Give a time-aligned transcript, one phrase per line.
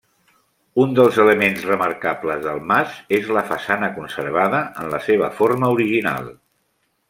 [0.83, 6.37] Un dels elements remarcables del mas és la façana, conservada en la seva forma original.